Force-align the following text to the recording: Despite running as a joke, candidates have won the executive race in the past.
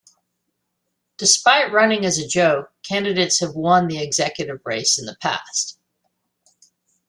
Despite 1.17 1.71
running 1.71 2.05
as 2.05 2.17
a 2.17 2.27
joke, 2.27 2.73
candidates 2.81 3.39
have 3.39 3.53
won 3.53 3.87
the 3.87 4.01
executive 4.01 4.59
race 4.65 4.97
in 4.97 5.05
the 5.05 5.15
past. 5.21 5.77